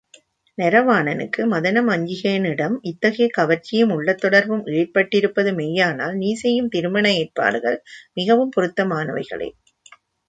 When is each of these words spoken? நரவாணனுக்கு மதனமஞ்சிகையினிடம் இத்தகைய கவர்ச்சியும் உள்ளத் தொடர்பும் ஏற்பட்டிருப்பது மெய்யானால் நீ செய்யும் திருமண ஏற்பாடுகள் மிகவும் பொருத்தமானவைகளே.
நரவாணனுக்கு 0.57 1.41
மதனமஞ்சிகையினிடம் 1.51 2.77
இத்தகைய 2.83 3.27
கவர்ச்சியும் 3.37 3.93
உள்ளத் 3.95 4.21
தொடர்பும் 4.21 4.63
ஏற்பட்டிருப்பது 4.77 5.51
மெய்யானால் 5.53 6.15
நீ 6.15 6.31
செய்யும் 6.33 6.71
திருமண 6.75 7.07
ஏற்பாடுகள் 7.19 7.79
மிகவும் 8.13 8.53
பொருத்தமானவைகளே. 8.57 9.51